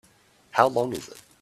How 0.49 0.67
long 0.67 0.93
is 0.93 1.09
it? 1.09 1.21